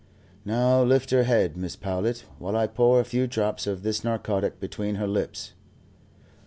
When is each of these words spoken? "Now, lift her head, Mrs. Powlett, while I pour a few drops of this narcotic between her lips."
"Now, 0.43 0.81
lift 0.81 1.11
her 1.11 1.25
head, 1.25 1.53
Mrs. 1.53 1.79
Powlett, 1.79 2.23
while 2.39 2.55
I 2.57 2.65
pour 2.65 2.99
a 2.99 3.05
few 3.05 3.27
drops 3.27 3.67
of 3.67 3.83
this 3.83 4.03
narcotic 4.03 4.59
between 4.59 4.95
her 4.95 5.05
lips." 5.07 5.53